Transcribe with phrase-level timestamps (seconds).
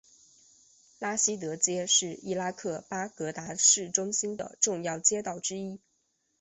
[0.97, 5.79] 拉希德街是伊拉克巴格达市中心的重要街道之一。